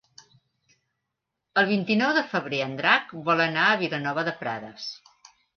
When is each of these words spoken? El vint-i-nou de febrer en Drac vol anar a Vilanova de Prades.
El 1.61 1.69
vint-i-nou 1.73 2.15
de 2.19 2.25
febrer 2.33 2.63
en 2.69 2.75
Drac 2.81 3.15
vol 3.31 3.47
anar 3.49 3.69
a 3.75 3.79
Vilanova 3.85 4.29
de 4.31 4.35
Prades. 4.45 4.93